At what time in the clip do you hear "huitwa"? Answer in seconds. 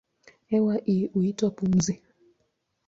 1.07-1.51